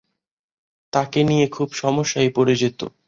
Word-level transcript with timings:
তাকে 0.93 1.19
নিয়ে 1.23 1.45
খুব 1.47 1.69
সমস্যায় 1.73 2.29
পড়ে 2.35 2.53
যেত। 2.55 2.79